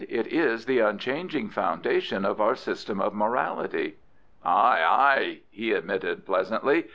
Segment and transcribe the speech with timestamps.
[0.09, 3.97] "It is the unchanging foundation of our system of morality."
[4.43, 6.85] "Ay, ay," he admitted pleasantly.